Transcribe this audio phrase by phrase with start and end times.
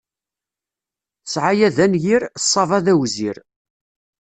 [1.25, 3.37] Ssɛaya d anyir, ṣṣaba d awzir.